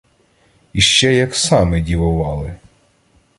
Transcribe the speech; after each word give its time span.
Іще 0.73 1.13
як 1.13 1.35
сами 1.35 1.81
дівовали 1.81 2.55